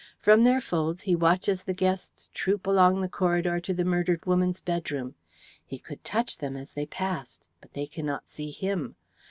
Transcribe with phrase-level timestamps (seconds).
[0.17, 4.59] From their folds he watches the guests troop along the corridor to the murdered woman's
[4.59, 5.13] bedroom.
[5.63, 8.95] He could touch them as they passed, but they cannot see him.